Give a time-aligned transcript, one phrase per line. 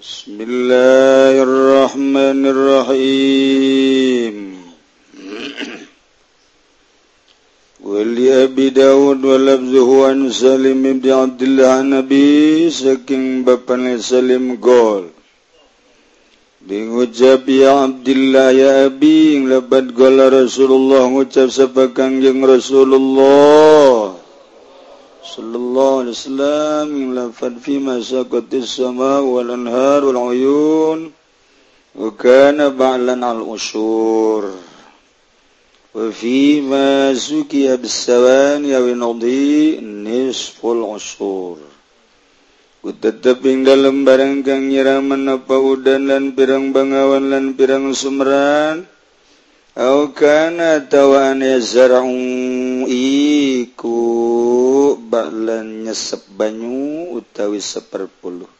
[0.00, 4.36] بسم الله الرحمن الرحيم
[7.84, 15.04] ولأبي داود ولبزه عن سليم بن عبد الله عن أبي سكن بن سليم قال
[16.62, 23.91] Diucap ya Abdullah ya Abi Lebat gala Rasulullah Ngucap sapa kangjeng Rasulullah.
[25.36, 31.00] صلى الله عليه وسلم لفت فيما سكت السماء والأنهار والعيون
[32.00, 34.42] وكان بعلا على الأشور.
[35.94, 38.72] وفيما سكي بالسواني
[39.04, 41.58] نضي نصف العشور.
[42.82, 48.84] Kutetep إن دلم برنكا kang من apa udan لن برن bangawan lan برن سمران
[49.78, 52.04] أو كان تواني زرع
[53.62, 58.50] iku baklan nyesep banyu utawi seperpuluh.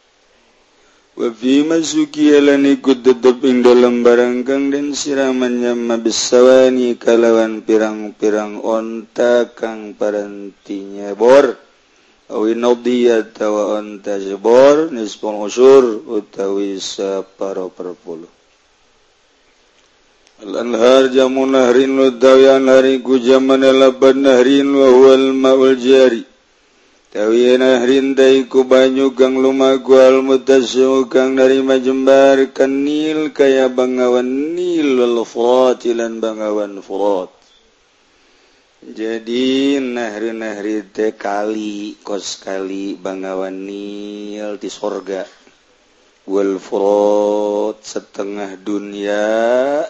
[1.13, 9.53] Wafi masuki lan ikut tetep ing dalam barang kang dan siramannya mabisawani kalawan pirang-pirang onta
[9.53, 11.53] kang parantinya bor
[12.33, 18.42] awi nodi atau onta jebor nisbong usur utawi separo perpuluh.
[20.43, 24.23] الأنهار جمع نهر والداوي نهر كجمن لبن
[24.75, 26.23] wa huwal ma'ul jari
[27.13, 34.97] Tawi nahrin daiku banyu kang lumaku al mutasyu kang narima jembar kanil kaya bangawan nil
[34.97, 37.29] wal furat lan bangawan furat.
[38.81, 45.42] Jadi nahri nahri teh kali kos kali bangawan nil di sorga.
[46.23, 49.27] Wolfrot setengah dunia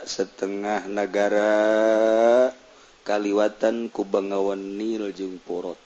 [0.01, 2.49] setengah negara.
[3.05, 5.77] Kaliwatan kubangawan Nil jeung Purot.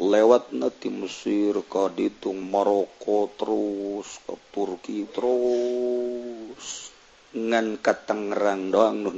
[0.00, 6.88] Lewat nati Mesir ka ditung Maroko terus ke Turki terus.
[7.36, 9.12] Ngan ka Tangerang doang nu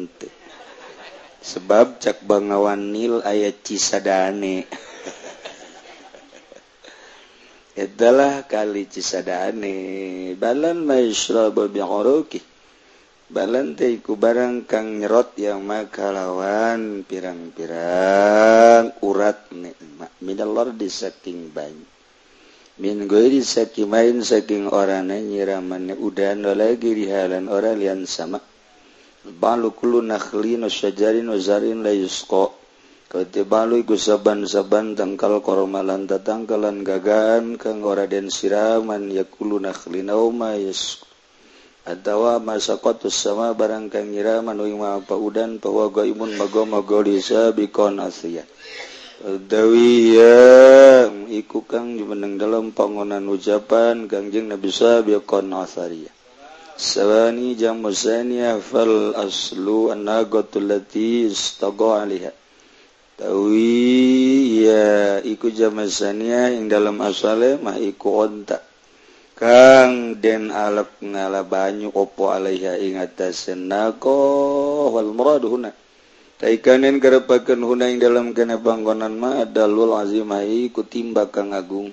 [1.38, 4.66] sebab cak Bangawan Nil ayat cisadane.
[7.74, 9.76] adalah kali cisadaane
[10.38, 12.40] balan maisroki
[13.34, 20.12] balanku barang kang nyerot yang maka lawan pirang-pirang urat nikmat.
[20.22, 21.94] Minallah di saking banyu
[22.74, 28.42] min goiri saking main saking orangnya nyiramannya udan lagi dihalan orang lian sama.
[29.24, 32.50] Balukulu nakhli no syajarin no zarin la yusqa.
[33.10, 41.04] Ketibalu iku saban-saban tangkal kormalan tatangkalan gagaan kang ora den siraman yakulu nakhlinawma yas
[41.84, 48.48] atawa masaqatus sama barang kang nyiraman uing apa paudan bahwa gaimun mago-mago lisa bikon asya
[49.24, 50.36] dawiya
[51.32, 56.12] iku kang jumeneng dalam pangonan ucapan kangjeng Nabi sa bikon asariya.
[56.74, 62.02] Sawani jamusani fal aslu annagotul lati istaga
[63.14, 68.58] tawi ya iku jamasannya yang dalam asale mah iku onta.
[69.34, 74.14] Kang den alap ngala banyu opo alaiha ingatasen nako
[74.94, 75.74] wal murad huna.
[76.38, 81.90] Taikanen kerepakan huna ing dalam kena bangkonan ma dalul azimah iku timba kang agung.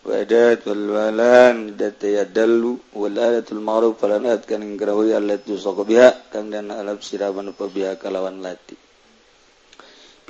[0.00, 5.44] Wadat wal walan dati adallu wal alatul ma'ruf falanat kan ing kerawi alat
[5.84, 8.89] biha kang dan alap siraman upabiha kalawan latih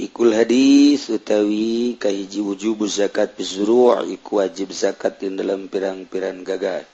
[0.01, 6.89] pikul hadis utawi kahiji wujubu zakat bizuru' iku wajib zakat di dalam pirang-pirang gagat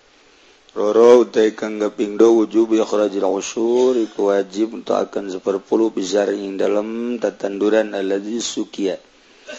[0.75, 6.59] Roro utai kang gaping do wujub ikhrajil usyur iku wajib untuk akan seperpuluh bizar ing
[6.59, 8.99] dalam tatanduran alladzi sukiya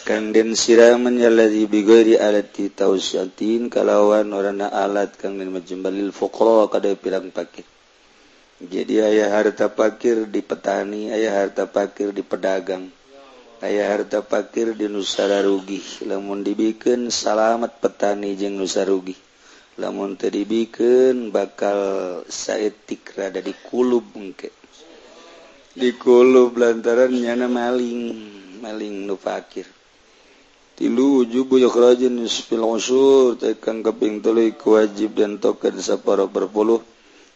[0.04, 6.68] kang den siraman alladzi bi ghairi alati tawsyatin kalawan orana alat kang den majembalil fuqara
[6.68, 7.64] kada pirang pakir.
[8.60, 12.97] Jadi ayah harta pakir di petani ayah harta pakir di pedagang
[13.64, 19.28] aya harta pakir di Nusara rugi lamun dibiken salamet petani jeung Nusa rugi.
[19.78, 21.78] Lamun tadibiken bakal
[22.26, 24.50] saetik rada dikulub mungkin
[25.78, 28.18] dikulub lantaran nyana maling
[28.58, 29.70] maling nu fakir
[30.74, 36.82] tilu ujubu yakhrajun nisfil usur tekan keping tuluy wajib dan token separo berpuluh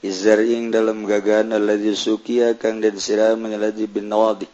[0.02, 4.50] izar'ing dalam gagana alladzi sukiya kang den sirah menyeladzi bin nawadih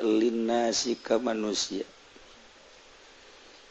[0.06, 1.95] linasi ka manusia.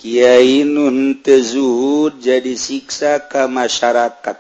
[0.05, 4.37] Kyai Nun tezuhud jadi siksa ke masyarakat.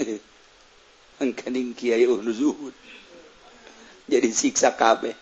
[1.20, 2.72] Engkening Kiai Ulu Zuhud
[4.08, 5.12] jadi siksa kabeh.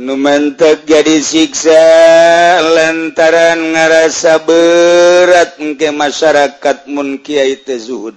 [0.00, 1.76] Numantak jadi siksa
[2.72, 8.16] lantaran ngerasa berat engke masyarakat mun Kiai tezuhud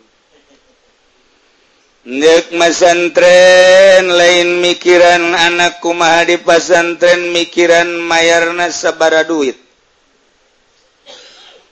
[2.05, 9.57] Nek masantren lain mikiran anak kumaha di pasantren mikiran mayarna sabara duit.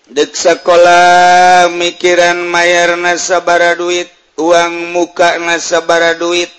[0.09, 4.09] Dek sekolah mikiran mayarna sabara duit,
[4.41, 6.49] uang muka na sabara duit.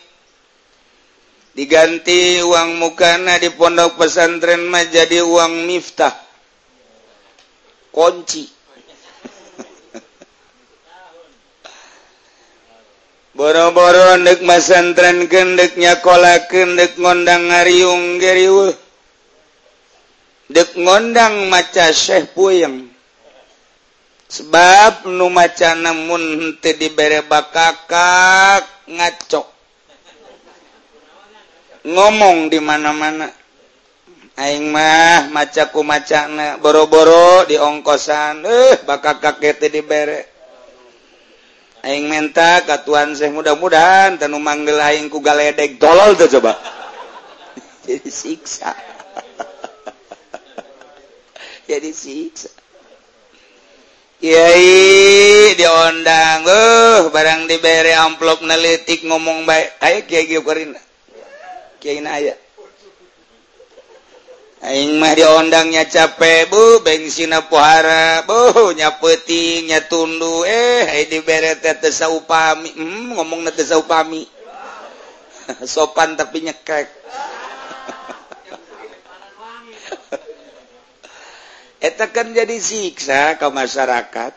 [1.59, 6.15] Diganti uang mukana di pondok pesantren mah jadi uang miftah.
[7.91, 8.54] Kunci.
[13.35, 18.75] boro-boro dek masantren kendeknya kola kendek ngondang ngariung geriwuh
[20.51, 22.91] dek ngondang maca syekh puyeng.
[24.25, 29.47] Sebab nu maca namun teu dibere bakakak ngacok.
[31.87, 33.29] Ngomong di mana-mana.
[34.35, 38.43] Aing mah maca ku macana boro-boro di ongkosan.
[38.43, 40.34] Eh bakakak teu dibere.
[41.85, 46.57] Aing minta katuan seh mudah-mudahan tanu manggil aing ku galedek tolol tuh coba.
[47.85, 48.73] Jadi siksa.
[51.69, 52.49] Jadi siksa.
[54.25, 60.81] Kiai diondang, uh barang diberi amplop nelitik ngomong baik, kayak kiai kieu karina.
[61.77, 62.33] Kiai na aya.
[64.65, 72.73] Aing mah diondangnya capek bu bensinna pohara boh nya petingnya tundu eh diberre tesa upami
[72.73, 76.89] mm, ngomong teh upami hmm, sopan tapi nyekek.
[81.93, 84.33] Etakan jadi siksa ke masyarakat.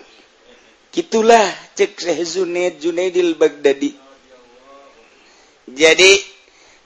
[0.91, 3.95] Gitulah cek Syekh Junaid Junaidil Baghdadi.
[5.71, 6.35] Jadi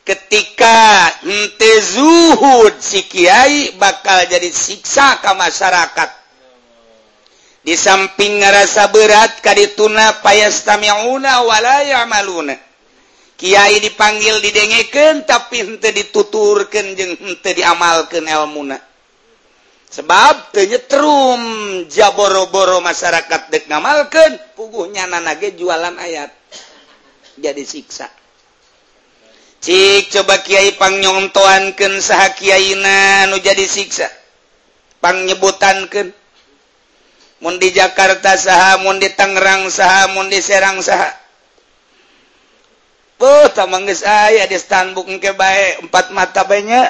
[0.02, 1.08] ketika
[1.82, 6.10] zuhud si Kiai bakal jadi siksa ke masyarakat.
[7.62, 12.58] Di samping ngerasa berat kadituna payastamiunawala maluna
[13.38, 18.78] Kiai dipanggil didengeken tapi hente dituturkeun jeng hente diamalkan elmuna
[19.92, 21.42] sebab tenyetrum
[21.92, 26.32] jaboro-boro masyarakat dek ngamalkan puguhnya nanage jualan ayat.
[27.36, 28.21] Jadi siksa.
[29.62, 34.10] Cik coba Kyaipangnyotoanken saha kiaina nu jadi siksa.
[34.98, 36.10] Pangnyebutankeun
[37.42, 41.14] mun mundi Jakarta saha mundi Tangerang saha mundi Serang saha.
[43.22, 46.90] Oh, geus aya di Istanbul ke baik empat mata banyak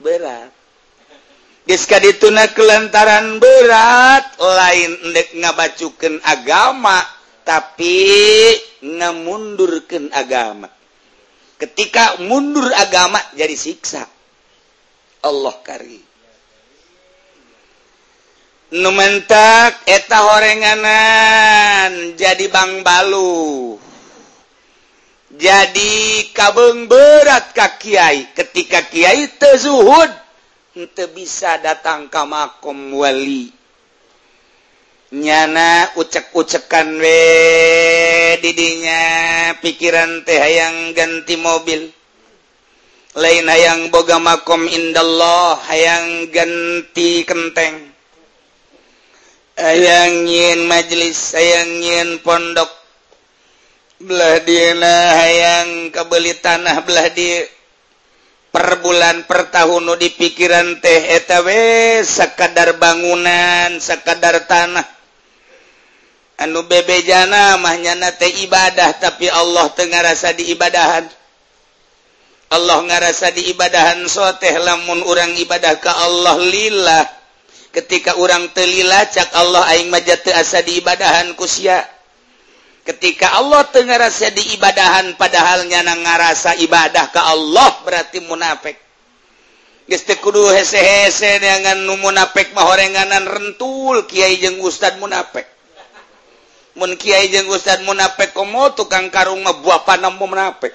[0.00, 0.48] berat.
[1.68, 7.20] Giska dituna kelantaran berat lain dek ngabacukeun agama.
[7.42, 7.98] tapi
[8.82, 10.70] ngemundurkan agama.
[11.58, 14.02] Ketika mundur agama jadi siksa.
[15.22, 16.02] Allah kari.
[18.72, 23.78] Numentak eta horenganan jadi bang balu.
[25.32, 28.34] Jadi kabeng berat ka Kiai.
[28.34, 30.10] Ketika Kiai tezuhud
[30.74, 33.61] ente bisa datang ke makom wali.
[35.12, 37.20] nyana ucek-ucekan we
[38.40, 39.00] didinya
[39.60, 41.92] pikiran teh hayang ganti mobil.
[43.12, 47.92] Lain hayang boga makom indallah hayang ganti kenteng.
[49.60, 52.72] Hayang nyin majelis hayang nyin pondok.
[54.00, 57.36] Belah dina hayang kebeli tanah belah di
[58.48, 61.60] per bulan per tahun di pikiran teh etawe
[62.00, 64.91] sekadar bangunan sekadar tanah.
[66.42, 71.06] anu bebejana mahnya nate ibadah tapi Allah tengarasa diibadahan
[72.52, 77.04] Allah ngarasa diibadahan soteh lamun urang ibadah ke Allah lillah.
[77.72, 81.80] Ketika urang telila cak Allah aing maja teu asa diibadahan kusia
[82.84, 88.76] ketika Allah tengarasa diibadahan padahal nyana ngarasa ibadah ke Allah berarti munafik.
[89.88, 95.48] Geus teu kudu hese-hese dengan numunapek munafik mah rentul kiai jeung ustad munafik.
[96.78, 100.72] mun kiai jeung Ustad munafik komo tukang karung mah buah panam mau munafik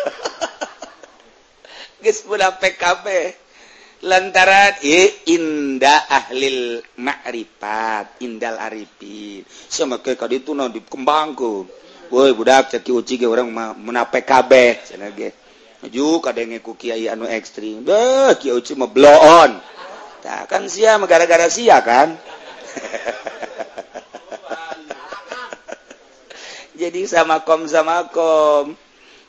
[2.02, 3.36] geus munafik kabeh.
[4.00, 9.44] Lantaran i inda ahlil ma'rifat indal arifin.
[9.68, 11.68] Sama ke kaditu na dikembangkeun
[12.08, 15.36] woi budak ceki uci ge urang mah munafik kabeh cenah ge.
[15.84, 17.84] Maju kadenge ku kiai anu ekstrim.
[17.84, 19.60] Beuh kiai uci mah bloon.
[20.24, 22.16] Tah kan sia gara-gara sia kan.
[26.80, 28.76] jadi sama kom sama kom.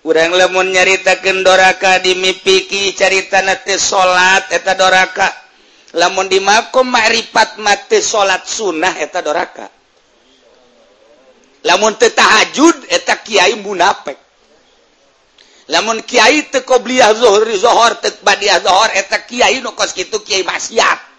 [0.02, 5.30] Urang lemun nyaritakan doraka dimipiki carita nate salat eta doraka.
[5.94, 9.68] Lamun dimakom ma'rifat mate salat sunnah eta doraka.
[11.68, 14.18] Lamun teu tahajud eta kiai munafik.
[15.70, 19.76] Lamun kiai teu qobliyah zuhur zuhur teu badiah zuhur eta kiai nu
[20.26, 21.11] kiai maksiat.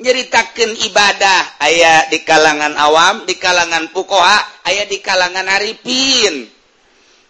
[0.00, 1.60] nyeritakan ibadah.
[1.62, 6.48] Aya di kalangan awam di kalangan pukoha aya di kalangan Arifin.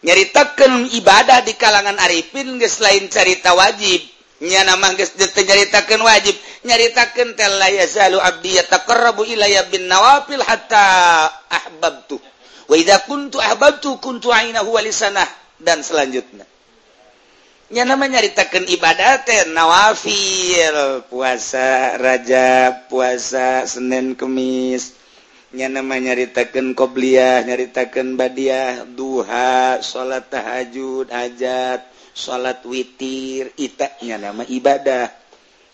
[0.05, 4.01] Nyeritakan ibadah di kalangan Arifin guys lain carita wajib.
[4.45, 6.37] Nya nama nyaritakan wajib.
[6.65, 7.33] Nyaritakan
[7.89, 8.61] selalu Abdi
[9.73, 10.87] bin nawafil hatta
[11.49, 12.21] ahbab tuh
[12.65, 15.29] wa kuntu ahbabtu kuntu ainahu walisanah
[15.61, 16.49] dan selanjutnya.
[17.83, 29.83] nama nyaritakan ibadat nawafil puasa Rajab puasa Senin Kemisnya nama nyaritakan qobliyah nyaritakan badiah duha
[29.83, 31.83] salat tahajud hajat
[32.15, 35.11] salat witir itaknya nama ibadah.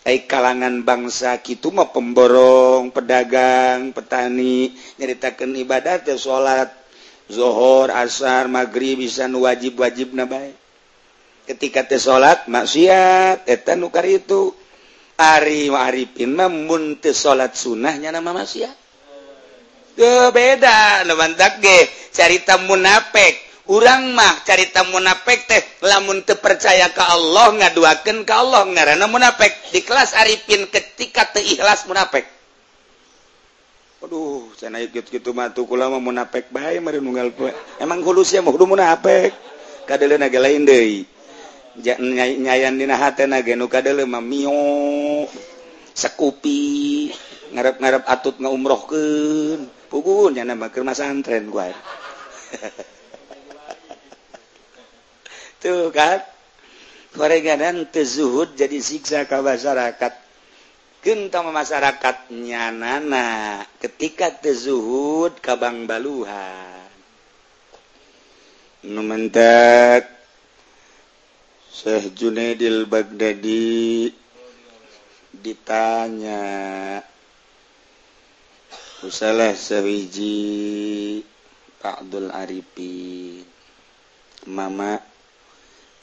[0.01, 6.73] Hai kalangan bangsa gitu mau pemborong pedagang petani nyaritakan ibadat ya salat
[7.29, 10.60] Zohor asar magrib bisa wajib-wajib nabaik
[11.51, 14.55] ketika teh salat maksiat eta nukar itu
[15.21, 16.33] Ari Arifin
[16.97, 18.73] teu salat sunnahnya nama maksiat.
[19.93, 23.37] Ke beda lemantak ge carita munafik.
[23.69, 29.53] Urang mah carita munafik teh lamun teu percaya ke Allah ngaduakeun ka Allah ngaranna munafik.
[29.69, 32.25] Di kelas Arifin ketika teu ikhlas munafik.
[34.01, 37.29] Aduh, cina ikut gitu matu kula mah munafik bae mari nunggal
[37.77, 39.37] Emang hulusnya mah kudu munafik.
[39.85, 41.05] Kadaleuna lain deui.
[41.79, 42.75] nyayan
[45.91, 47.11] sekupi
[47.51, 49.03] ngarep ngarep atut nga umroh ke
[49.91, 51.69] pugunya nama masantren gue
[55.61, 56.19] tuh kan?
[57.11, 60.13] Gorenganan tezuhud jadi siksa ke masyarakat
[61.03, 66.87] genta masyarakat nyanana ketika tezuhud kabang baluhan.
[68.87, 70.20] Numentek
[71.71, 74.11] Syekh Junaidil Baghdadi
[75.31, 76.43] ditanya
[79.07, 80.35] Usalah sewiji
[81.79, 83.47] Abdul Arifin
[84.51, 84.99] Mama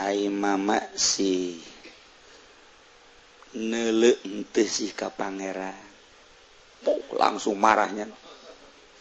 [0.00, 1.60] ai mama si
[3.52, 5.75] nele ente sih ka pangeran?
[6.88, 8.08] Oh, langsung marahnya.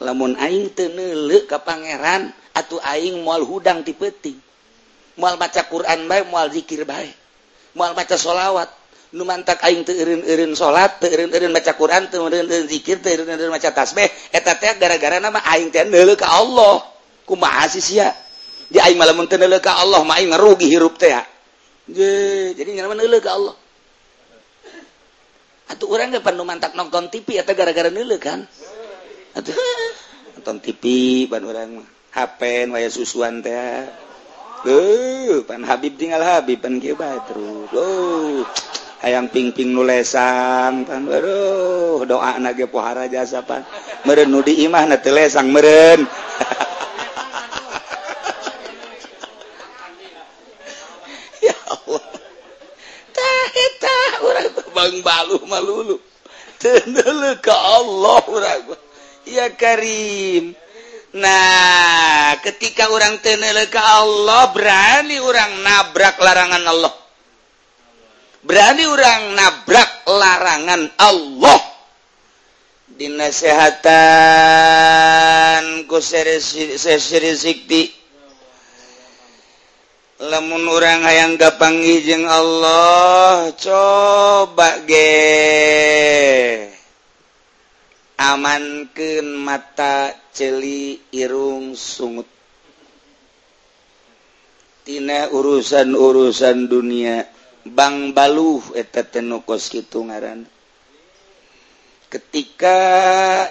[0.04, 4.47] Lamun aing teu neuleuh ka pangeran atuh aing moal hudang ti peuting.
[5.18, 7.14] mual maca Quran baik mual dzikir baik
[7.74, 8.70] mual maca sholawat
[9.16, 13.54] nu mantak aing teu eureun-eureun salat teu eureun-eureun maca Quran teu eureun-eureun zikir teu eureun-eureun
[13.56, 16.84] maca tasbih eta teh gara-gara nama aing teh neuleuh ka Allah.
[17.28, 18.12] Kumaha sih sia?
[18.68, 21.16] Di aing malam teu neuleuh ka Allah mah aing ngarugi hirup teh
[21.88, 23.56] jadi nyana neuleuh ka Allah.
[25.72, 28.44] Atuh urang ge panu mantak nonton TV eta gara-gara neuleuh kan?
[29.40, 29.56] Atuh
[30.36, 30.84] nonton TV
[31.32, 31.88] ban urang mah.
[32.12, 33.88] Hapen waya susuan teh
[34.66, 37.70] Uh, pan Habib tinggal Habib pan kieu bae terus.
[37.78, 38.42] Oh.
[39.06, 43.62] Hayang pingping nulesang pan aduh doa na ge pohara jasa pan.
[44.10, 46.02] Meureun nu di imah na teu lesang meureun.
[51.46, 52.02] ya Allah.
[53.14, 56.02] Tah eta urang bang balu malulu.
[56.58, 56.82] Teu
[57.46, 58.74] ka Allah urang.
[59.30, 60.58] Ya Karim.
[61.18, 66.94] Nah ketika orang teneleka Allah berani orang nabrak larangan Allah.
[68.46, 71.58] Berani orang nabrak larangan Allah.
[72.98, 73.86] Dinasehatan
[75.90, 77.94] ku sikti
[80.18, 86.67] lamun orang ayaang gapanggijeng Allah coba ge.
[88.18, 92.28] amankan mata celi irung sungut.
[94.84, 97.24] Tina urusan-urusan dunia
[97.68, 100.48] Bang Baluh eta tenukos gitu ngaran
[102.08, 102.80] ketika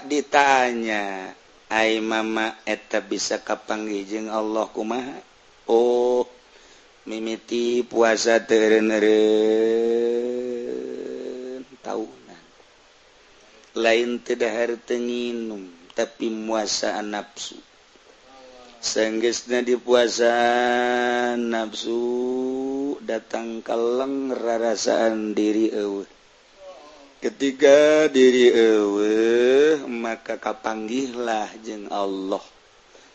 [0.08, 1.36] ditanya
[1.68, 5.20] ai mama eta bisa kapanggijeng Allah kumaha?
[5.68, 6.24] Oh
[7.06, 8.88] mimiti puasa teren
[11.84, 12.25] tahu
[13.76, 17.60] lain tidak hartenginum tapi muasaan nafsu.
[18.80, 20.32] Sanggesna dipuasa
[21.36, 22.00] nafsu
[23.04, 26.04] datang kaleng rarasaan diri ewe
[27.16, 29.14] ketiga diri ewe
[29.88, 32.44] maka kapanggihlah jeng Allah.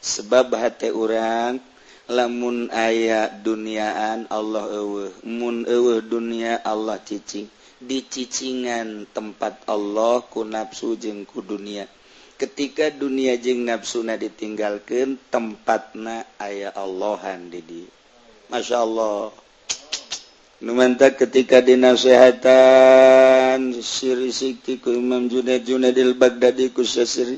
[0.02, 1.62] Sebab hati orang
[2.10, 7.48] lamun ayat duniaan Allah ewe mun ewe dunia Allah cicing.
[7.82, 11.90] dicicingan tempat Allah ku nafsu jengku dunia.
[12.38, 17.86] Ketika dunia jeng nafsuna ditinggalkan tempatna aya Allahan didi
[18.50, 19.30] Masya Allah.
[20.62, 24.30] Numanta ketika dinasehatan siri
[24.82, 27.38] ku Imam Junaid Junaidil Baghdadi ku sesiri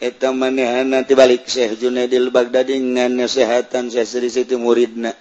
[0.00, 5.12] eta manehanna tibalik Syekh Junaidil Baghdadi nganasehatan sesiri sikti muridna.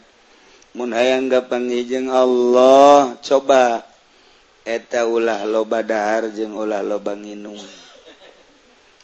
[0.76, 3.88] Mun hayang gapangijeng Allah coba
[4.67, 7.60] eta ulah loba dahar jeung ulah loba nginum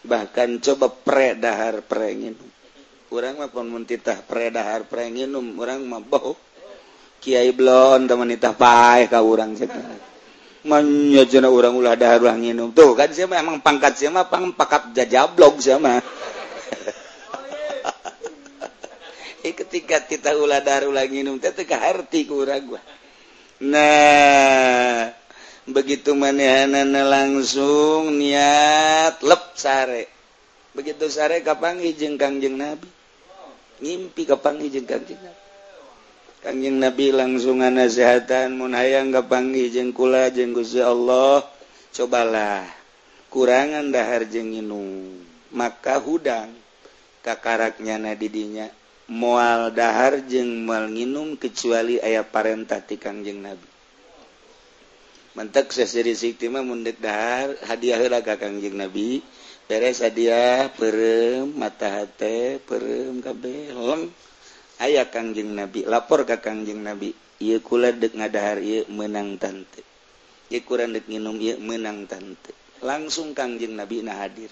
[0.06, 2.50] bahkan coba pre dahar pre nginum
[3.10, 6.38] urang mah pun mentitah pre dahar pre nginum urang mah bau
[7.24, 9.72] kiai blon teman nitah pae ka urang cek
[10.66, 14.94] manya cenah urang ulah dahar ulah nginum tuh kan siapa emang pangkat siapa pang pakat
[14.94, 16.02] jajablog siapa
[19.46, 22.82] Eh, ketika kita ulah dahar ulah nginum teh teu kaharti ku urang gua
[23.62, 25.25] nah
[25.66, 30.06] begitu manehana langsung niat lep sare.
[30.76, 32.90] Begitu sare kapangi jeung Kangjeng Nabi.
[33.82, 35.44] Ngimpi kapangi jeung Kangjeng Nabi.
[36.46, 41.42] Kangjeng Nabi langsungan nasihatan mun hayang kapangi jeung kula jeung Gusti Allah.
[41.96, 42.68] Cobalah
[43.32, 45.16] kurangan dahar jeung nginum
[45.56, 46.52] maka hudang
[47.24, 48.68] kakaraknya nadidinya
[49.08, 53.75] moal dahar jeung moal nginum kecuali aya parentah ti Kangjeng Nabi.
[55.36, 59.20] mentekses diri siktima mundek dahar hadiah ka kangjeng nabi.
[59.66, 63.76] Beres hadiah perem mata hate perem kabeh.
[63.76, 64.10] Leng
[64.80, 67.12] aya kangjeng nabi lapor ka kangjeng nabi.
[67.44, 69.84] Ieu kula dek ngadahar ieu menang tante.
[70.48, 72.56] Ieu kurang dek minum ieu menang tante.
[72.80, 74.48] Langsung kangjeng nabi na hadir.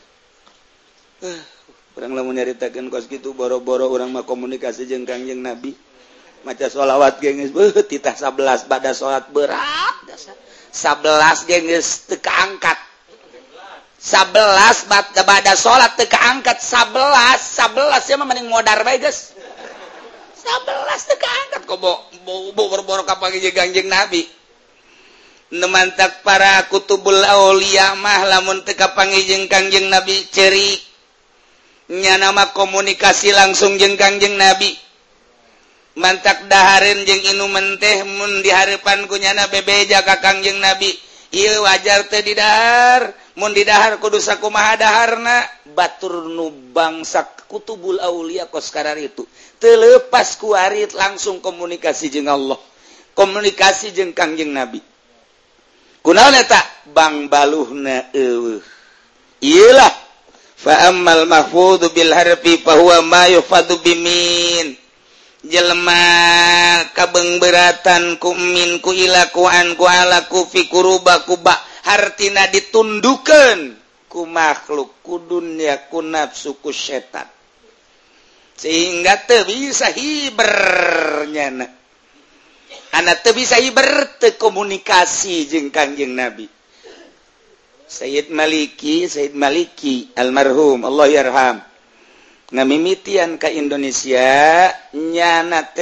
[1.23, 1.41] Eh,
[1.95, 5.71] kurang lamun nyaritakeun kos gitu boro-boro orang mah komunikasi jeng kangjeng nabi.
[6.43, 10.35] Maca sholawat geus uh, titah 11 pada sholat berat dasar.
[10.73, 12.75] 11 teka angkat.
[14.01, 16.57] 11 bat kepada salat teka angkat.
[16.59, 19.37] 11 11 ya mending modar bae geus.
[20.41, 21.61] 11 teka angkat.
[21.69, 21.93] Kok bo
[22.57, 24.25] bobor-bor kapag ganjeng Nabi.
[25.53, 30.81] Nemantak para kutubul aulia mah lamun teka pangijeng kangjeng Nabi cerik.
[31.93, 34.73] Nya nama komunikasi langsung jeng kangjeng Nabi.
[35.93, 40.93] mantak daharin jeung inumen tehmun di harepan kunyana bebeja kangjeng nabi.
[41.33, 45.41] I wajar teh didhahar mund kudu kudusaku daharna.
[45.73, 49.25] Batur nu bangsa kutubul Aulia koskar itu.
[49.57, 52.61] Telepas kuarit langsung komunikasi jeung Allah.
[53.17, 54.77] Komunikasi jeung Kangjeng nabi.
[56.05, 56.61] Kunaon eta
[56.93, 58.61] Bang baluhna eueuh.
[59.41, 59.93] Iyalah.
[60.53, 64.82] Fa ammal mahfudzu bil harfi fa huwa ma yufadu bimin.
[65.43, 65.99] jelema
[66.95, 71.51] kabengberatan kumin ala ku fikuruba kuba
[71.83, 73.75] hartina ditundukan
[74.07, 77.27] ku makhluk ku dunia ku nafsu ku setan.
[78.55, 81.67] Sehingga teu bisa hibernya
[82.93, 86.47] anak teu bisa hiber teu komunikasi jeung kanjeng nabi.
[87.83, 91.72] Sayyid Maliki Sayyid Maliki almarhum Allah yarham.
[92.61, 95.73] mimitian ke Indonesia nyana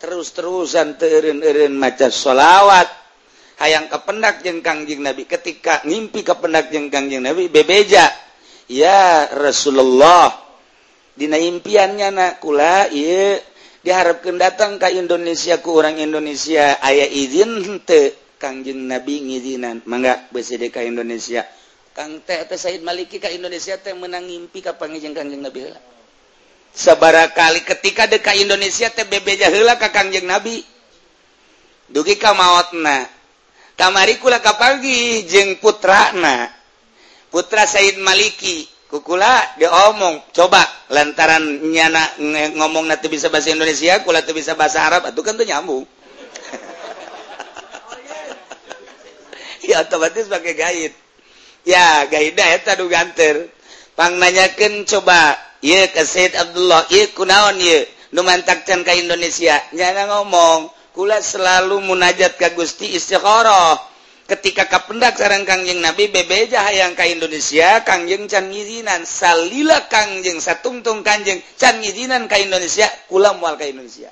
[0.00, 2.88] terus-terusan teun-un maca sholawat.
[3.60, 8.06] Hayang kependak jengkangjing Nabi ketika ngimpi kependak jengkangjing Nabi bebeja
[8.70, 10.30] ya Rasulullah
[11.18, 13.34] dina impiannya nakula ieu
[13.82, 19.82] diharapkan datang ke Indonesia ke orang Indonesia ayah izin te Kangjing Nabi ngizinan.
[19.90, 21.42] Mangga besi ka Indonesia.
[21.98, 25.82] Kang teh teh Said Maliki ka Indonesia teh menang ngimpi ka pangejeung Kangjeng Nabi heula.
[26.70, 30.62] Sabarakali ketika deka Indonesia teh bebeja heula ka Kangjeng Nabi.
[31.90, 33.02] Dugi ka maotna.
[33.74, 36.46] Kamari kula kapagi jeung putrana.
[37.34, 40.62] Putra Said Maliki kukula dia omong coba
[40.94, 42.14] lantaran nyana
[42.54, 45.84] ngomong nanti bisa bahasa Indonesia kula tuh bisa bahasa Arab itu kan tuh nyambung
[49.68, 51.07] ya otomatis pakai gait
[51.68, 53.52] ya gaidaheta duganter
[53.92, 57.84] pang nanyakeun coba ye ke Said Abdullah ye kunaon ye?
[58.16, 59.60] Nu mantakcan ka Indonesia.
[59.76, 63.76] Nyana ngomong kula selalu munajat ka Gusti istikharah.
[64.28, 69.04] Ketika kapendak sarang Kangjeng Nabi bebeja hayang ka Indonesia Kangjeng can ngizinan.
[69.04, 74.08] Salila Kangjeng satungtung Kanjeng can ngizinan ka Indonesia kula moal ka Indonesia.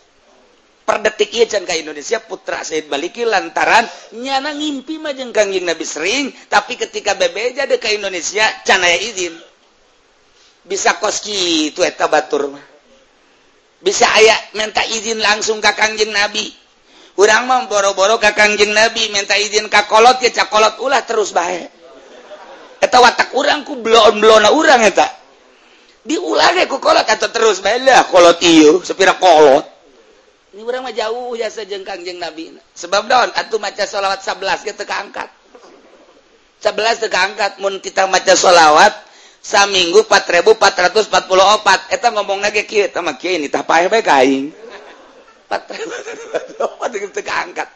[0.87, 3.83] perdetik can ka Indonesia putra Said Baliki lantaran
[4.15, 9.35] nyana ngimpi mah jeung kangjeng Nabi sering tapi ketika bebeja de ka Indonesia canaya izin.
[10.63, 12.63] Bisa koski itu eta batur mah.
[13.83, 16.55] Bisa aya minta izin langsung ka kangjeng Nabi.
[17.19, 21.67] Urang mah boro-boro ka kangjeng Nabi minta izin ka kolot ya cakolot ulah terus bae.
[22.79, 25.11] Eta watak urang ku blon blona urang eta.
[26.07, 29.76] Diulang ku kolot atau terus bae lah kolot iyo sepira kolot.
[30.63, 32.57] orang jauh jasa jengkangjeng nabi.
[32.79, 35.29] Sebab daun atau maca sholawat 11 kita keangkat
[36.65, 38.93] 11 keangkat mun kita maca sholawat
[39.45, 44.51] saminggu 4444 eta ngomong lagi kieu eta mah kieu ini tah paeh bae ka aing
[45.53, 47.69] 4444 teu keangkat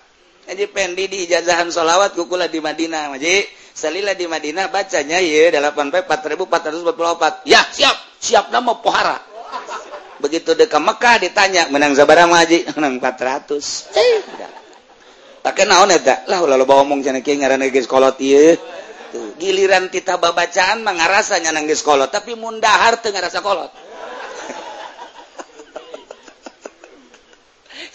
[0.50, 3.14] Haji Pendi di ijazahan sholawat kukula di Madinah.
[3.14, 7.94] Haji salila di Madinah bacanya ya 8 4444 ya siap.
[8.18, 9.29] Siap nama pohara.
[10.20, 14.20] Begitu dekat Mekah ditanya menang sabara maji menang 400 eh.
[15.40, 18.60] Pakai naon eta lah lalu bawa omong cenah kieu ngaranna geus kolot ieu
[19.08, 23.72] tuh giliran kita babacaan mah ngarasanya nang geus kolot tapi mundahar teu ngarasa kolot.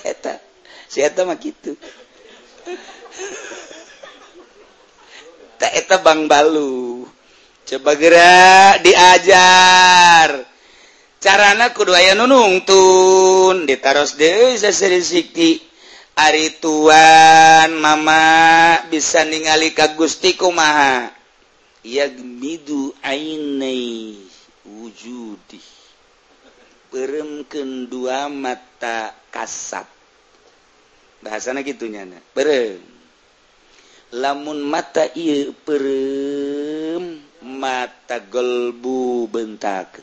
[0.09, 0.41] Eta.
[1.27, 1.77] Mah gitu.
[5.61, 7.05] Tak eta bang balu.
[7.65, 10.54] Coba gerak diajar
[11.25, 15.57] carana kudu aya nunungtun ditaros deui Dewi
[16.15, 18.23] Ari tuan mama
[18.87, 21.11] bisa ningali ka Gusti kumaha.
[21.83, 24.15] Yagmidu ainai
[24.63, 25.59] wujudi.
[26.87, 29.83] Peremkeun dua mata kasat.
[31.19, 32.15] Bahasana gitunya na.
[32.31, 32.79] Perem.
[34.15, 39.99] Lamun mata ieu perem mata golbu bentak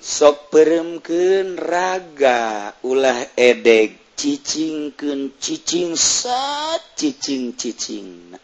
[0.00, 8.36] sok peremken raga ulah edek cicingkeun cicing sat cicing cicing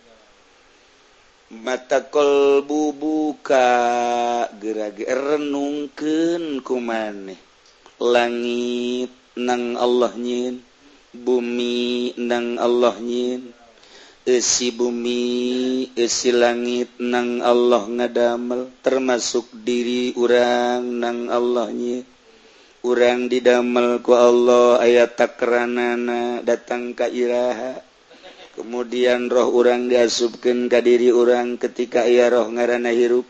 [1.47, 3.67] mata kolbu buka
[4.59, 7.39] gerage renungken kumaneh.
[8.03, 10.61] Langit nang Allah nyin
[11.15, 13.55] bumi nang Allah nyin
[14.27, 22.03] esi bumi esi langit nang Allah ngadamel termasuk diri urang nang Allah Allahnyi
[22.83, 27.79] urang didamelku Allah ayat takranana datang ka iraha.
[28.59, 33.27] kemudian roh urang diasubken ka diri urang ketika ia roh ngarana hirup.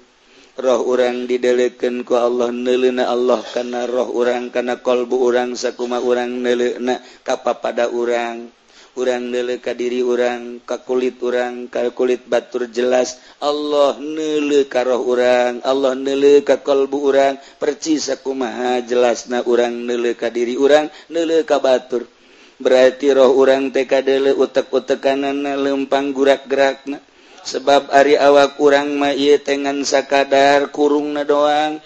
[0.56, 6.40] Roh urang dideleken ku Allah nelena Allah karena roh urang karena kolbu urang sakuma urang
[6.40, 8.48] nelena kappa pada urang.
[8.96, 13.20] urang neleka diri urang ka kulit urang ka kulit batur jelas.
[13.44, 17.36] Allah nele karoh urang Allah nele ka kalbu urang.
[17.60, 22.08] Percis aku maha jelas na urang nele ka diri urang nele ka batur.
[22.56, 26.96] Berarti roh urang teka dele utek-utek kanan lempang gurak-gerakna
[27.46, 31.78] sebab ari awak urang ma ieu tengan sakadar kurung na doang.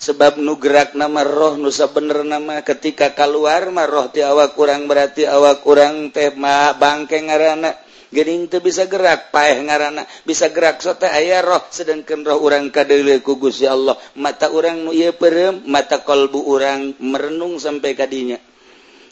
[0.00, 2.64] sebab nugerak nama roh nusa bener nama.
[2.64, 7.76] Ketika keluar mah roh ti awak kurang berarti awak kurang teh mah bangke ngarana.
[8.10, 10.02] Gering teu bisa gerak paeh ngarana.
[10.26, 11.62] Bisa gerak Sote teh aya roh.
[11.70, 13.94] Sedangkan roh urang kadele ku Gusti Allah.
[14.18, 18.49] Mata urang nu ieu perem mata kolbu urang merenung sampai kadinya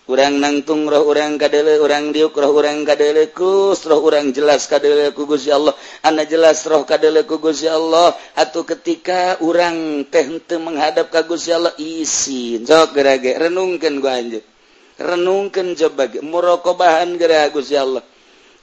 [0.08, 5.12] urang nangtung roh orang kadele orang diuk roh orang kadele kus roh orang jelas kadele
[5.12, 5.76] ku Gusti Allah.
[6.00, 8.16] Ana jelas roh kadele ku Gusti Allah.
[8.32, 14.08] Atau ketika orang teh henteu menghadap ka Gusti Allah isin sok geura ge renungkeun ku
[14.08, 14.44] anjeun.
[14.96, 18.00] Renungkeun coba ge muraqabahan geura Gusti Allah.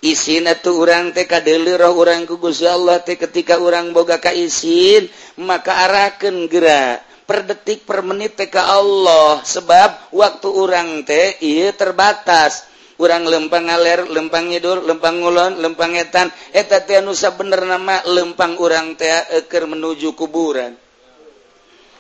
[0.02, 4.34] Isin atau orang teh kadele roh orang ku Gusti Allah teh ketika orang boga ka
[4.34, 5.06] isin
[5.38, 9.42] maka arahkeun geura per detik per menit TK Allah.
[9.42, 12.72] Sebab waktu orang teh ia terbatas.
[12.96, 18.96] Orang lempang ngaler lempang Idul lempang ngulon lempang etan eta nusa bener nama lempang orang
[18.96, 20.85] teker menuju kuburan.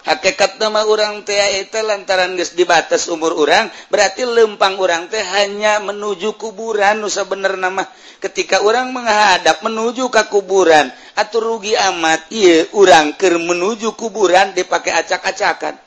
[0.05, 5.19] hakekat nama orang teh itu lantaran guys di batas umur orang berarti lempang orang teh
[5.19, 7.01] hanya menuju kuburan.
[7.01, 7.83] Nusa bener nama
[8.21, 12.29] ketika orang menghadap menuju ke kuburan atau rugi amat.
[12.29, 15.81] Iya orang ke menuju kuburan dipakai acak-acakan.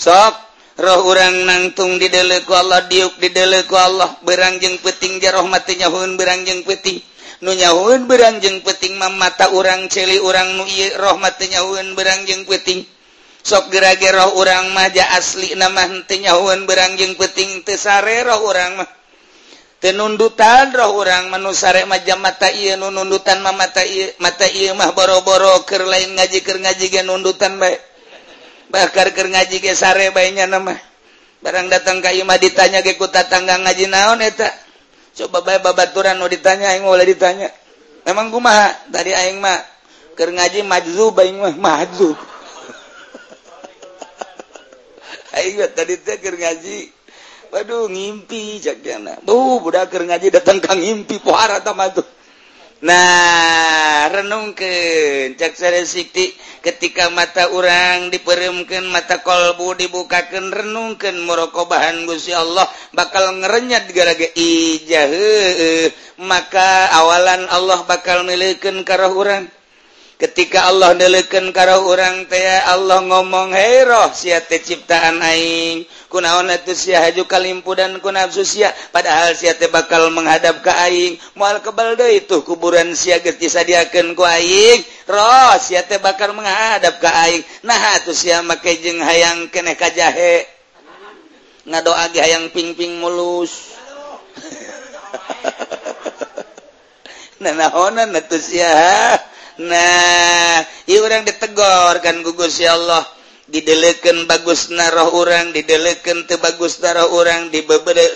[0.00, 0.34] Sok
[0.80, 4.16] roh orang nangtung di deleku Allah diuk di deleku Allah.
[4.24, 7.04] Berangjeng peting jaroh matinya hun berangjeng peting
[7.36, 10.64] nunyahun berangjeng peting mata orang celi orang nu
[10.96, 12.95] roh matinya hun berangjeng peting
[13.46, 18.90] sok geragero orang maja asli namanyawan berangjing peting tesare roh orang mah.
[19.78, 25.62] Tenundutan roh orang manusare maja mata iya nunundutan mah mata iya mata iya mah boro-boro
[25.62, 27.78] ker lain ngaji ker ngaji ge nundutan baik
[28.66, 30.74] bakar ker ngaji ge sare baiknya nama
[31.38, 34.50] barang datang ka imah ditanya ge ku tatangga ngaji naon eta?
[35.16, 37.48] Coba bae babaturan nu ditanya aing boleh ditanya.
[38.10, 38.90] Memang kumaha?
[38.90, 39.62] Tadi aing mah
[40.18, 42.35] ker ngaji majzub aing mah majzub
[45.72, 45.98] tadi
[46.36, 46.78] ngaji.
[47.46, 48.58] Waduh ngimpi
[49.30, 52.04] uh, budak ngaji datang ka ngimpi pohara tuh.
[52.84, 55.32] Nah renungken
[55.88, 64.28] Siti ketika mata orang diperemkan mata kolbu dibukakan renungkan merokobahan Guya Allah bakal ngerenyat gara-ga
[64.36, 65.88] ijah eh.
[66.20, 69.48] maka awalan Allah bakal milikan karo orang
[70.16, 75.84] ketika Allah neleken karo orang teh Allah ngomong heroh si ciptaan aing.
[76.08, 81.20] Kunaon haju kalimpu dan kunafsusia padahal siate bakal menghadap ke aing.
[81.36, 84.80] Mual kebal deh itu kuburan sia geus disadiakeun ku aing.
[85.04, 87.42] Roh siate bakal menghadap ke aing.
[87.66, 90.48] Nah atuh sia make jeung hayang kene kajahe.
[91.68, 93.52] Ngadoa ge hayang pingping mulus.
[97.36, 98.72] Nah naonan atuh sia.
[99.62, 100.60] nah
[100.92, 103.04] orang ditegor kan gugus ya Allah.
[103.46, 107.62] Dideleken bagus naoh orang dideleken tebagus naoh orang di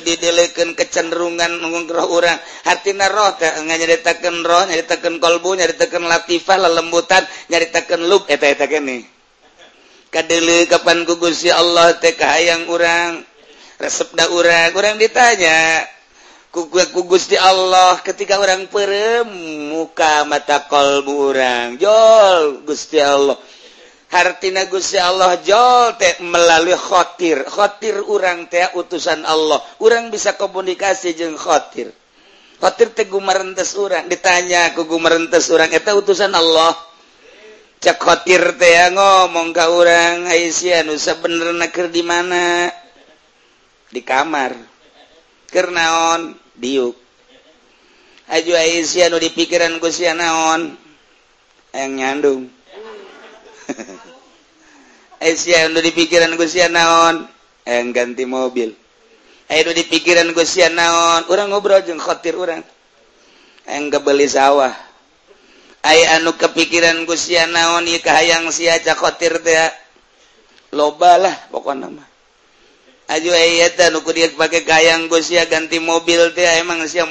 [0.03, 2.35] dideleken kecenderungan mengungroh orang.
[2.67, 9.07] Hati naoh nyaritakan roh nyaritakan kolbu nyaritakan latifah lelembutan nyaritakan lub eta eta kene.
[10.11, 13.23] Kadele kapan gugus ya Allah teh kahayang orang
[13.79, 14.75] resep da orang.
[14.75, 15.87] Orang ditanya
[16.51, 16.67] ku
[17.07, 19.27] Gusti Allah ketika orang perem
[19.71, 23.39] muka mata qolbu urang jol Gusti Allah.
[24.11, 27.47] Hartina Gusti Allah jol teh melalui khotir.
[27.47, 29.63] Khotir urang teh utusan Allah.
[29.79, 31.95] Urang bisa komunikasi jeung khotir.
[32.59, 34.11] Khotir teh gumarentes urang.
[34.11, 36.75] Ditanya ku gumarentes urang eta utusan Allah?
[37.79, 42.67] Cek khotir teh ngomong ka urang Aisyah nu bener keur di mana?
[43.95, 44.70] Di kamar.
[45.53, 46.39] naon?
[46.55, 46.95] Diuk.
[48.31, 50.79] Aju Aisyah nu di pikiran ku sia naon?
[51.75, 52.43] Yang nyandung.
[55.27, 57.27] Aisyah nu di pikiran ku sia naon?
[57.67, 58.71] Yang ganti mobil.
[59.51, 61.27] Ayo nu di pikiran ku sia naon?
[61.27, 62.63] Urang ngobrol jeung khotir urang.
[63.67, 64.71] Yang kebeli sawah.
[65.83, 67.89] Ay anu kepikiran ku sia naon?
[67.91, 69.75] Ieu kahayang sia ca khotir teh.
[70.71, 72.10] Lobalah pokona mah.
[73.11, 73.67] Eh,
[74.39, 77.03] pakai gayang gosia ganti mobil dia emang si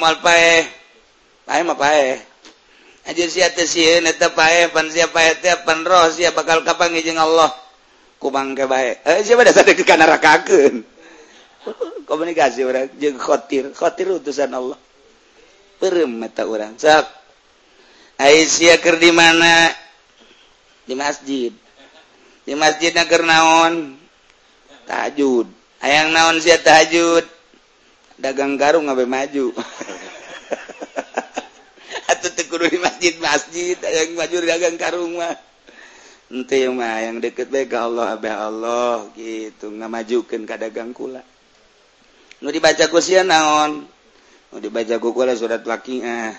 [5.12, 5.36] pae
[5.68, 7.52] panro bakal kapang izin Allah.
[8.16, 10.84] Kubang ke baik eh, siapa dasar ke kanara kakeun
[12.08, 13.76] komunikasi orang jeung khotir.
[13.76, 14.80] Khotir utusan Allah.
[15.84, 17.08] Perem mata orang sok.
[18.20, 19.72] Aisyah keur di mana?
[20.88, 21.52] Di masjid.
[22.48, 24.00] Di masjidna keur naon?
[24.88, 25.59] Tajud.
[25.84, 27.26] ayaang naon si tahajud?
[28.20, 29.56] Dagang garung ngabe maju.
[32.12, 35.36] Atau di masjid masjid yang maju dagang karung mah.
[36.30, 39.72] Ente mah yang deket baik Allah abah Allah gitu.
[39.72, 41.24] Ngamajukeun ka dagang kula.
[42.44, 43.88] Nu dibaca ku sia naon?
[44.52, 46.36] Nu dibaca ku kula surat ah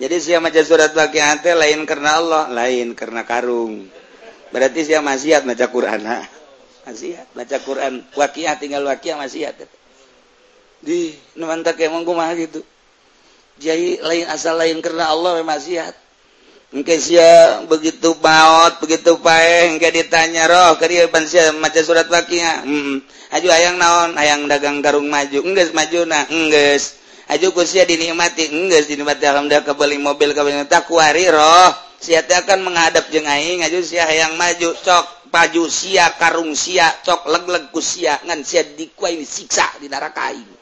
[0.00, 3.92] jadi sia maca surat laki teh lain karena Allah lain karena karung.
[4.52, 6.00] Berarti sia maksiat maca Qur'an
[6.84, 8.02] maksiat baca Quran.
[8.14, 9.82] Wakiah tinggal wakiah maksiat
[10.82, 12.60] di mantap emang monggo mah gitu.
[13.62, 15.94] Jadi lain asal lain karena Allah maksiat
[16.72, 22.66] engke sia begitu maut begitu pae engke ditanya roh kari pan sia maca surat wakiah?
[22.66, 23.04] Hmm.
[23.30, 24.18] aju hayang naon?
[24.18, 25.38] Hayang dagang garung maju.
[25.46, 26.98] Enggeus majuna enggeus
[27.30, 28.50] aju ku sia dinikmati?
[28.50, 29.22] Enggeus dinikmati.
[29.22, 31.70] Alhamdulillah kebeli mobil kebeli takwari roh.
[32.02, 33.62] Sia akan menghadap jeung aing.
[33.62, 35.21] Aju sia hayang maju cok.
[35.32, 40.52] Paju sia karung sia cok leg-leg ku sia ngan sia dikuai siksa di neraka aing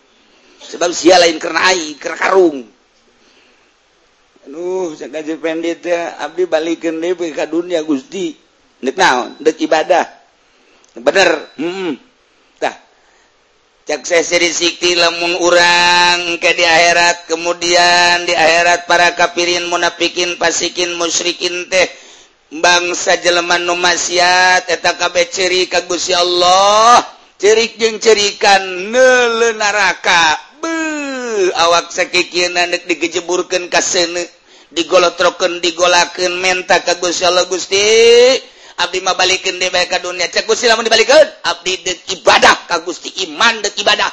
[0.63, 2.59] sebab sia lain karena aing karena karung
[4.51, 8.35] Nuh, cek pendit ya, abdi balikin deh ke dunia gusti.
[8.83, 10.03] Dek naon, dek ibadah.
[10.97, 12.11] Bener, hmm.
[13.91, 21.91] Sikti lemun urang ke di akhirat kemudian di akhirat para kafirin munafikin pasikin musyrikin teh
[22.51, 24.99] bangsa Jeleman nomasiat eta
[25.31, 27.07] ciri ka Guya Allah.
[27.41, 30.37] Cirik jeung cirikan nele naraka.
[30.61, 34.29] Be awak sakikinan dek digejeburkeun ka seuneu
[34.77, 37.81] digolotrokeun digolakeun menta ka Gusti Allah Gusti.
[38.81, 42.85] Abdi mah balikeun deui bae ka dunya cek Gusti lamun dibalikeun abdi dek ibadah ka
[42.85, 44.13] Gusti iman dek ibadah.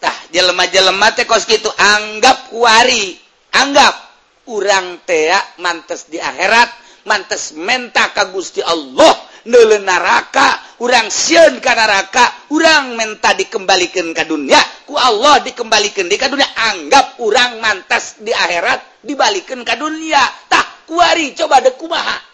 [0.00, 3.18] Tah jelema-jelema teh kos kitu anggap kuari
[3.52, 4.09] anggap.
[4.50, 6.68] urang teak mantes di akhirat
[7.06, 9.14] mantes menta ka Gusti Allah
[9.48, 16.20] nele naraka urang sieun ka naraka urang menta dikembalikan ke dunia ku Allah dikembalikan di
[16.20, 22.30] ka dunia anggap urang mantas di akhirat dibalikan ke dunia tak kuari coba dekumaha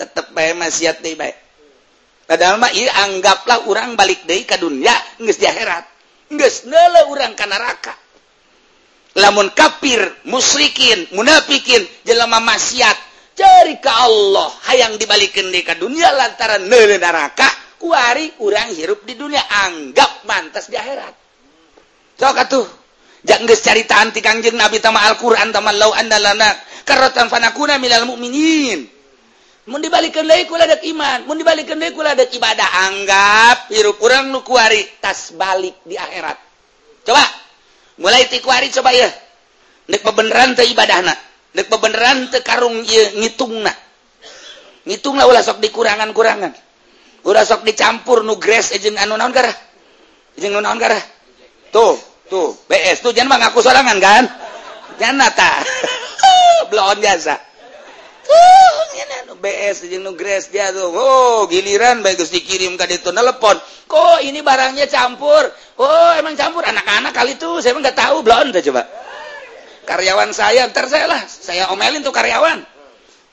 [0.00, 1.34] tetep bae maksiat deui bae.
[2.24, 5.84] Padahal mah ieu anggaplah urang balik deui ka dunia geus di akhirat
[6.32, 7.92] geus neule urang ka neraka.
[9.18, 12.96] lamun kafir musyrikin munafikin jelama maksiat
[13.34, 17.48] cari ke Allah hayang dibalikin di ke dunia lantaran nele neraka
[17.80, 21.14] kuari orang hirup di dunia anggap mantas di akhirat.
[22.20, 22.66] Sok atuh.
[23.20, 26.56] Jangan geus caritaan ti Kangjeng Nabi tama Al-Qur'an tama lau andalana
[26.88, 28.80] karatan fanakuna minal mu'minin.
[29.68, 34.32] Mun dibalikeun deui kula dek iman mun dibalikeun deui kula dek ibadah anggap hirup kurang
[34.32, 36.36] nu kuari tas balik di akhirat.
[37.04, 37.24] Coba.
[38.00, 39.08] mulai tikuari coba ya.
[39.90, 41.18] Nek bebeneran teh ibadah nak
[41.54, 43.74] nek bebeneran teh karung iya ngitung nak
[44.86, 46.54] ngitung lah ulah sok dikurangan kurangan
[47.26, 49.52] ulah sok dicampur nu gres ejeng eh, anu naon karah
[50.38, 51.02] ejeng nu naon karah
[51.74, 51.98] tuh
[52.30, 52.54] tuh.
[52.70, 54.24] BS tuh jangan mah ngaku sorangan kan?
[55.02, 55.50] Jangan ta
[56.70, 57.34] belum jasa
[60.90, 63.56] Oh, giliran bagus dikirim ka itu telepon.
[63.90, 65.48] Kok ini barangnya campur?
[65.80, 66.62] Oh emang campur?
[66.62, 69.00] Anak-anak kali itu saya nggak tahu belum coba
[69.90, 72.62] karyawan saya ntar saya lah saya omelin tuh karyawan.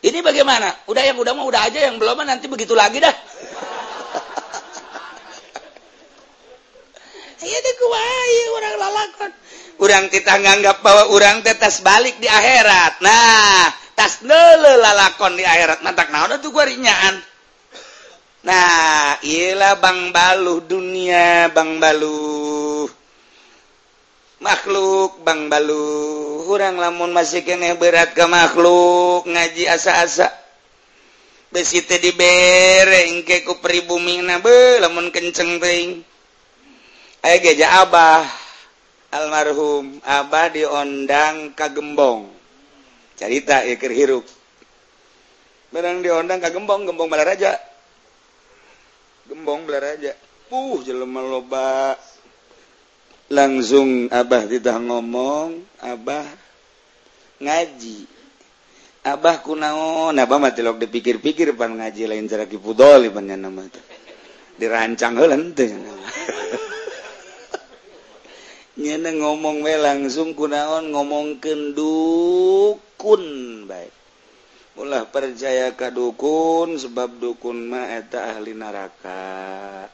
[0.01, 0.73] Ini bagaimana?
[0.89, 3.13] Udah yang udah mau udah aja yang belum nanti begitu lagi dah.
[7.37, 7.75] Iya deh
[8.57, 9.31] orang lalakon.
[9.77, 12.97] Orang kita nganggap bahwa orang tetas balik di akhirat.
[12.99, 15.81] Nah tas lelakon di akhirat.
[15.81, 17.17] Mantak naon itu guanyaan
[18.45, 22.85] nah ialah Bang Balu dunia Bang Balu
[24.37, 30.29] makhluk Bang Balu kurang lamun masih kene berat ke makhluk ngaji asa-asa.
[31.47, 36.05] Besi teh dibereng ke ku pribumi na be lamun kenceng ting
[37.25, 38.23] ayo geja abah.
[39.07, 42.36] Almarhum abah diondang kagembong
[43.17, 44.25] carita ikir hirup.
[45.73, 47.57] Barang diondang ka gembong gembong bala raja.
[49.27, 50.15] Gembong bala raja.
[50.47, 51.97] Puh jelema loba.
[53.27, 56.23] Langsung abah tidak ngomong abah
[57.43, 58.07] ngaji.
[59.03, 63.79] Abah kunaon abah mati lok dipikir-pikir pan ngaji lain cara kipudol ibannya nama itu
[64.57, 65.69] dirancang helan teh
[68.75, 73.23] nyana ngomong we langsung kunaon ngomong kenduk kun
[73.69, 73.93] baik.
[74.77, 79.89] Ulah percaya ka dukun sebab dukun maeta ahli neraka.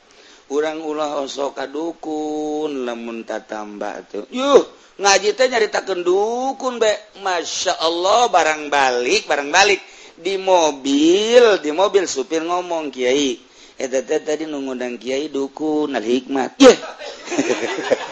[0.52, 4.28] Urang ulah osok ka dukun lamun tatamba tuh.
[4.28, 4.64] Yuh
[5.00, 6.92] ngaji teh nyaritakeun dukun be
[7.24, 9.80] Masya Allah barang balik barang balik.
[10.20, 13.40] Di mobil di mobil supir ngomong kiai.
[13.80, 16.60] Eta teh tadi nungudang Kiai dukun al hikmat.
[16.62, 16.78] Yeah.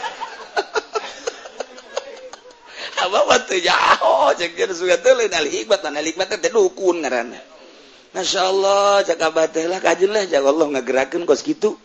[8.12, 11.80] Masya Allah cakabatlah kajlah ja Allah ngegerakan kos gitu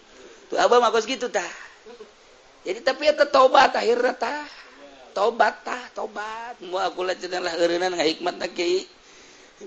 [0.50, 1.46] tuh abah mah kos gitu tah
[2.66, 4.42] jadi tapi eta tobat akhirnya tah
[5.14, 8.82] tobat tah tobat mau aku lajenlah eureunna ngahikmat na kiai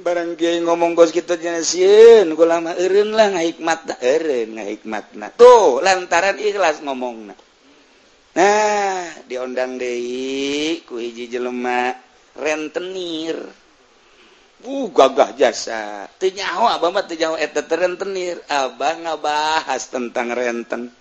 [0.03, 5.79] barang kiai ngomong kos gitu jeung sieun kula mah eureun lah ngahikmat eureun ngahikmatna tuh
[5.79, 7.39] lantaran ikhlas ngomongna
[8.33, 9.93] nah diondang De
[10.85, 12.09] ku hiji jelemak
[12.39, 13.37] rentenir.
[14.59, 16.11] Uh gagah jasa.
[16.19, 18.43] Tenyawa abang tenyawa eta rentenir.
[18.51, 20.91] Abang ngabahas tentang renten.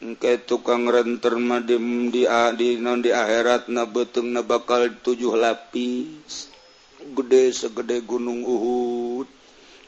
[0.00, 1.76] Engke tukang renter mah di
[2.12, 2.22] di,
[2.56, 6.48] di non di akhirat na betung na bakal tujuh lapis.
[7.04, 9.28] Gede segede gunung Uhud.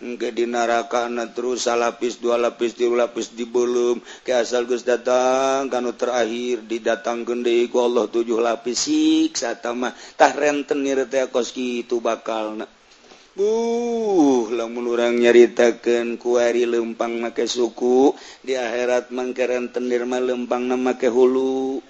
[0.00, 4.00] di narakana terus salapis dua lapis tiru lapis di belum.
[4.24, 11.32] Ke asal gus datang kanu terakhir didatang gendeku Allah tujuh lapis siksa tah rentenir renten
[11.32, 12.60] koski itu bakal
[13.36, 21.08] uh lamun orang nyaritakan kuari lempang make suku di akhirat mangkerren tendirma lempang nama make
[21.08, 21.84] hulu.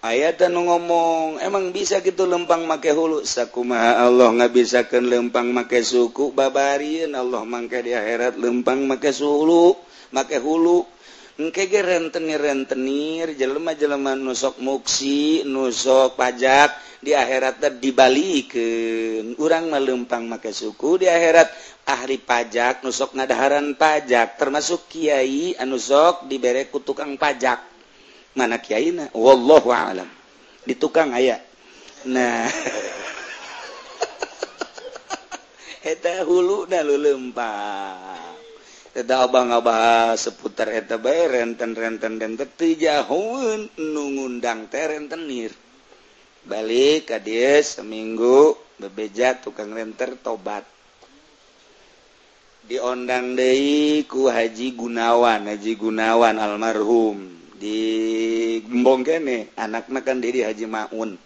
[0.00, 3.24] ayatan ngomong emang bisa gitu lempang make hulu?
[3.24, 9.76] Sakuma Allah nggak bisakan lempang make suku babarin Allah mangke di akhirat lempang make sulu
[10.12, 10.84] make hulu.
[11.40, 19.40] Engke ge rentenir rentenir jelema jelema nusok muksi nusok pajak di akhirat teh dibalikeun.
[19.40, 21.48] Urang mah lempang make suku di akhirat.
[21.88, 27.69] Ahli pajak nusok ngadaharan pajak termasuk kiai anusok dibere ku tukang pajak.
[28.36, 30.08] mana Kyina wallahu alam.
[30.62, 31.40] Di tukang aya.
[32.08, 32.46] Nah.
[35.80, 38.20] Eta hulu dah lulempang
[38.90, 45.54] eta abang-abah seputar eta bae renten-renten dan tetijahun nu ngundang teh rentenir
[46.44, 50.64] balik ka dieu seminggu bebeja tukang renter tobat.
[52.66, 57.39] Diondang deui ku Haji Gunawan Haji Gunawan almarhum.
[57.60, 61.20] dibong kene anak kan diri Haji Maun.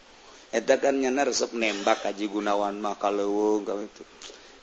[0.51, 4.03] Eta kan nyana resep nembak Haji Gunawan mah kalewung itu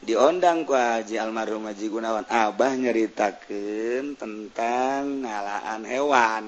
[0.04, 2.28] diondang ku Haji almarhum Haji Gunawan.
[2.28, 6.44] Abah nyeritakan tentang ngalaan hewan.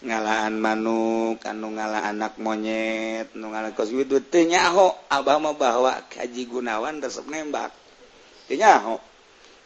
[0.00, 5.92] Ngalaan manuk anu ngala anak monyet nu ngala kos gitu teu nyaho abah mah bahwa
[6.08, 7.72] Haji Gunawan resep nembak.
[8.48, 9.09] Teu nyaho.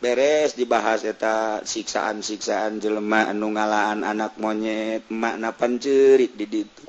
[0.04, 6.84] beres dibahas eta siksaan-siksaan jelema anu ngalaan anak monyet makna pancerit di ditu.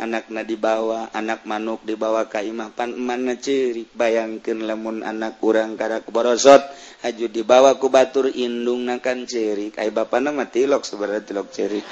[0.00, 6.64] Anakna dibawa anak manuk dibawa kaimah pan mana cerik bayangkan lamun anak kurang karak borosot
[7.04, 11.84] haju dibawa ku batur indung nakan cerik ay bapak nama tilok sebenarnya tilok cerik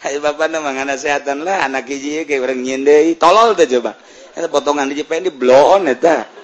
[0.00, 3.92] Hai bapak nama ngana sehatan lah anak hiji kayak orang nyindai tolol tuh coba.
[4.32, 6.39] Itu potongan di jepen di blow on eta.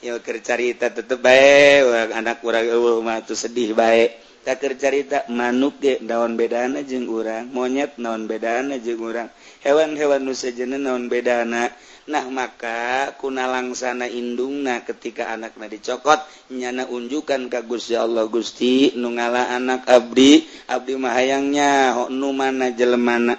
[0.00, 8.00] kercarita tetep baik anak kurangmatu sedih baik takkercarita manuk ge daun bedana jeung urang monyet
[8.00, 9.28] naon bedana jeung urang.
[9.60, 11.68] Hewan-hewan nusajene naon bedana.
[12.08, 16.18] Nah maka kuna langsana indungna ketika anaknya dicokot
[16.50, 18.24] nyana unjukan ka Gusti Allah.
[18.26, 23.36] Gusti nu ngala anak Abdi Abdi mahayangnya ho nu mana jelemana.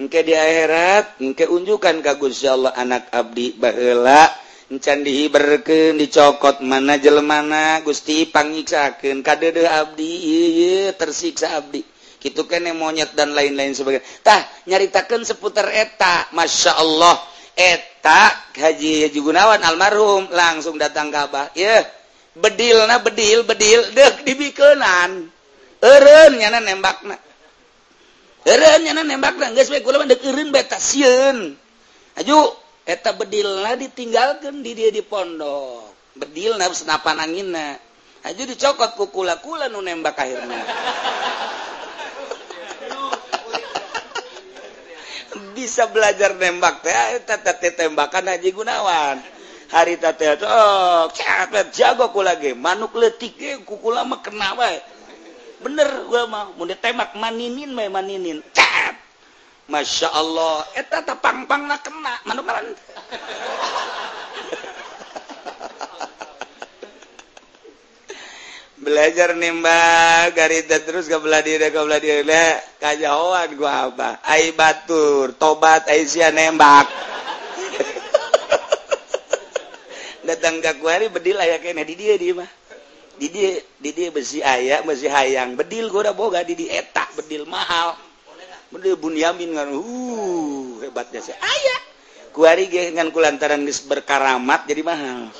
[0.00, 4.47] Engke di akhirat engke unjukan ka Gusti Allah anak Abdi baheula.
[4.68, 11.80] encan dihiberken dicokot mana jelemana Gusti pangiksaken kadede Abdi iye, tersiksa Abdi.
[12.18, 16.28] Gitu kan monyet dan lain-lain sebagaitah nyaritakan seputar eta.
[16.34, 17.14] Masya Allah
[17.54, 21.86] etak Haji Haji Gunawan almarhum langsung datang kabah ya
[22.34, 23.94] bedil na bedil bedil.
[23.94, 25.30] Dek dibikenan
[25.78, 27.14] eren nyana nembak na
[28.42, 31.54] eren nyana nembak na geus we kula mah deuk eureun beta sieun.
[32.18, 32.50] Aju
[32.88, 35.92] eta bedilna ditinggalkan di dia di pondok.
[36.16, 37.76] Bedil na senapan angina
[38.24, 40.64] aja dicokot kukula-kula nu nembak akhirnya.
[45.52, 49.20] Bisa belajar nembak teh ah, eta teh tembakan Haji Gunawan.
[49.68, 52.56] Hari teh oh cepet jago kula ge.
[52.56, 54.80] Manuk leutik ge kukula mah kena wae.
[55.60, 58.40] Bener gua mah mun ditembak maninin mah maninin.
[58.54, 58.67] Cah!
[59.68, 62.72] Masya Allah eta pang pang nak kena manuk karan
[68.88, 72.24] belajar nimba garita terus ke belah diri ke belah diri.
[72.80, 76.88] Kajauhan gua apa ai batur tobat ai nembak.
[80.26, 81.84] Datang ke kuari bedil aya kene.
[81.84, 82.48] Di dia di mah
[83.20, 85.52] di dia di dia besi aya besi hayang.
[85.58, 88.07] Bedil gua udah boga di di etak bedil mahal
[88.72, 89.68] Bunyamin kan.
[89.72, 91.80] Uh, hebatnya saya ayah
[92.36, 95.28] kuari dengan kulantaran geus berkaramat jadi mahal.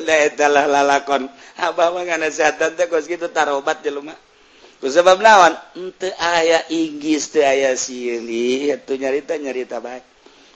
[0.00, 1.28] Da eta lalakon.
[1.60, 4.16] Abah mah kana sehatan teh geus kitu tarobat jelema
[4.80, 10.00] ku sebab lawan henteu ayah ingis teu ayah sieun ih atuh nyarita nyarita bae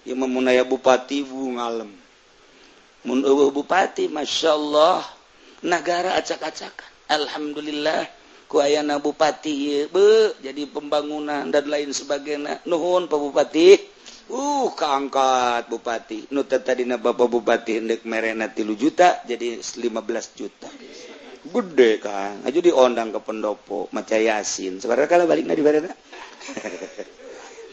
[0.09, 1.93] ieu mah mun bupati bu ngalem
[3.05, 5.05] mun eueuh bupati masyaallah
[5.65, 6.91] negara acak-acakan.
[7.09, 8.07] Alhamdulillah
[8.49, 12.39] kuayana Bupati be jadi pembangunan dan lain sebagai
[12.69, 13.69] nuhun Pak Bupati.
[14.25, 16.33] Uh keangkat Bupati.
[16.33, 20.69] Nuta tadi Bapak Bupati hendek merena tilu juta jadi 15 juta.
[21.45, 24.81] Gede kan aja diondang ke pendopo maca yasin.
[24.81, 25.93] Sebenarnya kalau balik di barena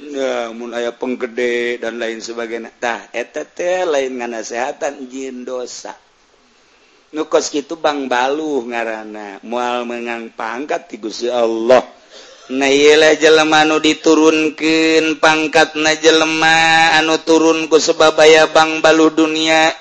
[0.02, 2.72] nah mun aya penggede dan lain sebagainya.
[2.80, 5.96] Tah eta teh lain nganasehatan jin dosa.
[7.12, 11.84] nukos itu Bang Balu ngaranana mual mengang pangkat tigusi Allah.
[12.52, 19.72] Nailah jelema anu diturunkan pangkat na jelema anu turunku sebabaya Bang Balu dunia.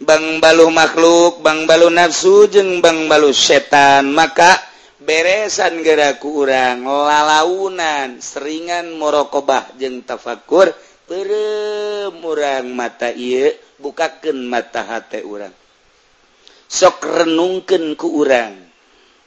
[0.00, 4.12] Bang Balu makhluk Bang Balu nafsu jeung Bang Balu setan.
[4.12, 4.56] Maka
[5.04, 10.72] beresan geraku urang lalaunan seringan morokobah jeung tafakur
[11.04, 15.63] perem urang mata ieu bukakan mata hati urang.
[16.74, 18.58] sok renungken ke urang.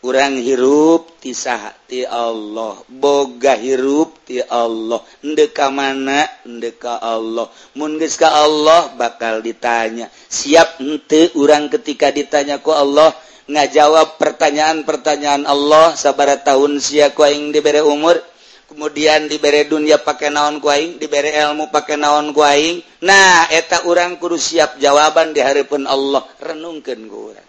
[0.04, 2.76] Urang hirup tisahati Allah.
[2.92, 5.00] Boga hirup ti Allah.
[5.24, 6.28] Ndeka mana?
[6.44, 7.48] Ndeka Allah.
[7.80, 10.12] Mungis ka Allah bakal ditanya.
[10.12, 13.16] Siap ente urang ketika ditanyaku Allah?
[13.48, 18.20] Ngajawab pertanyaan-pertanyaan Allah sabar tahun siakuing diberre umur?
[18.68, 24.36] kemudian diberre dunia pakai naon kuing diberre ilmu pakai naon kuing nah eta urang kudu
[24.36, 26.28] siap jawaban di haripun Allah.
[26.44, 27.48] Renungkan kurang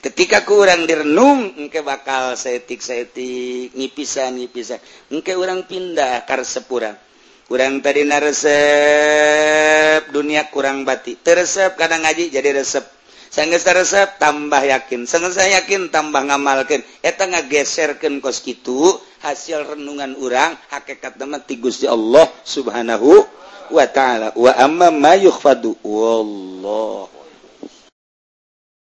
[0.00, 4.80] ketika kurang direnung engke bakal setik setik ngipisan ngipisan
[5.12, 6.96] engke orang pindah kar sepurang
[7.44, 13.02] kurang tadi resep dunia kurang batik teresep kadang ngaji jadi resep.
[13.30, 15.06] Sanggesta resep tambah yakin.
[15.06, 21.84] Sanggesta yakin tambah ngamalkan eta ngageserkan kos gitu hasil renungan urang hakekat nama ti Gusti
[21.84, 23.20] Allah subhanahu
[23.70, 24.32] wa ta'ala.
[24.34, 27.19] Wa amma ma yukhfadu wallahu